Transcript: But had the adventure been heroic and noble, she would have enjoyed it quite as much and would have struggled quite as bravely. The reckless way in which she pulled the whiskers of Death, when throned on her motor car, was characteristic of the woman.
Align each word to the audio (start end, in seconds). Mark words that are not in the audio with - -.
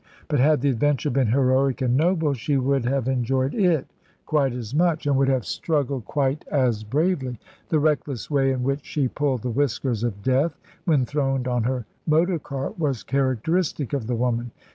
But 0.29 0.39
had 0.39 0.61
the 0.61 0.71
adventure 0.71 1.11
been 1.11 1.27
heroic 1.27 1.79
and 1.79 1.95
noble, 1.95 2.33
she 2.33 2.57
would 2.57 2.85
have 2.85 3.07
enjoyed 3.07 3.53
it 3.53 3.85
quite 4.25 4.51
as 4.51 4.73
much 4.73 5.05
and 5.05 5.15
would 5.15 5.27
have 5.27 5.45
struggled 5.45 6.05
quite 6.05 6.43
as 6.47 6.83
bravely. 6.83 7.39
The 7.69 7.77
reckless 7.79 8.27
way 8.27 8.51
in 8.51 8.63
which 8.63 8.83
she 8.83 9.07
pulled 9.07 9.43
the 9.43 9.51
whiskers 9.51 10.03
of 10.03 10.23
Death, 10.23 10.59
when 10.85 11.05
throned 11.05 11.47
on 11.47 11.65
her 11.65 11.85
motor 12.07 12.39
car, 12.39 12.71
was 12.79 13.03
characteristic 13.03 13.93
of 13.93 14.07
the 14.07 14.15
woman. 14.15 14.49